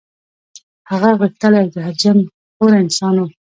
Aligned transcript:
هغه 0.89 1.09
غښتلی 1.19 1.57
او 1.63 1.67
زهر 1.75 1.93
خوره 2.55 2.77
انسان 2.85 3.15
وو. 3.17 3.27